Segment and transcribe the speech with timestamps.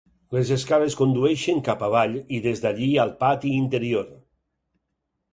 [0.35, 4.09] Les escales condueixen cap avall i des d'allí al pati interior.